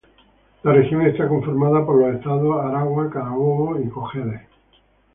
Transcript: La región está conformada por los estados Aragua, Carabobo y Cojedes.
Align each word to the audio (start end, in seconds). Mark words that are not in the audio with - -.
La 0.63 0.73
región 0.73 1.03
está 1.05 1.27
conformada 1.27 1.85
por 1.85 1.97
los 2.01 2.15
estados 2.15 2.59
Aragua, 2.65 3.07
Carabobo 3.11 3.79
y 3.79 3.87
Cojedes. 3.87 4.41